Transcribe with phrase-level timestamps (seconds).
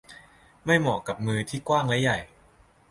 [0.65, 2.19] ไม่เหมาะกับมือที่กว้างและใหญ่